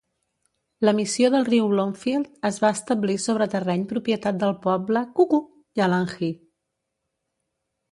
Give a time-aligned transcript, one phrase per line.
[0.87, 6.35] La missió del riu Bloomfield es va establir sobre terreny propietat del poble Kuku-Yalanji.